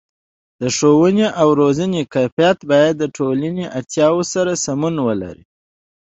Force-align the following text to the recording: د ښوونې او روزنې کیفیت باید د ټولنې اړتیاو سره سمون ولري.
د 0.61 0.63
ښوونې 0.77 1.27
او 1.41 1.47
روزنې 1.61 2.01
کیفیت 2.13 2.57
باید 2.71 2.93
د 2.99 3.03
ټولنې 3.17 3.65
اړتیاو 3.77 4.19
سره 4.33 4.51
سمون 4.65 4.95
ولري. 5.07 5.43